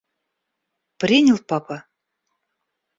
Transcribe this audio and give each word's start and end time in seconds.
Принял 0.99 1.37
папа? 1.49 1.77